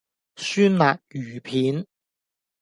[0.35, 1.85] 酸辣魚片